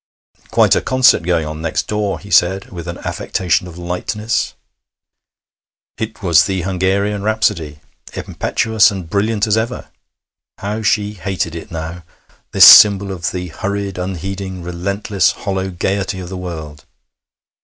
'Quite 0.49 0.75
a 0.75 0.81
concert 0.81 1.21
going 1.21 1.45
on 1.45 1.61
next 1.61 1.85
door,' 1.87 2.17
he 2.19 2.31
said 2.31 2.71
with 2.71 2.87
an 2.87 2.97
affectation 3.05 3.67
of 3.67 3.77
lightness. 3.77 4.55
It 5.99 6.23
was 6.23 6.45
the 6.45 6.63
Hungarian 6.63 7.21
Rhapsody, 7.21 7.81
impetuous 8.15 8.89
and 8.89 9.07
brilliant 9.07 9.45
as 9.45 9.57
ever. 9.57 9.89
How 10.57 10.81
she 10.81 11.13
hated 11.13 11.53
it 11.53 11.69
now 11.69 12.03
this 12.51 12.65
symbol 12.65 13.11
of 13.11 13.29
the 13.29 13.49
hurried, 13.49 13.99
unheeding, 13.99 14.63
relentless, 14.63 15.33
hollow 15.33 15.69
gaiety 15.69 16.19
of 16.19 16.29
the 16.29 16.35
world! 16.37 16.83